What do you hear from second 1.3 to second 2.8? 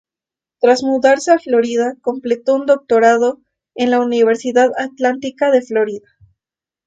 a Florida, completó un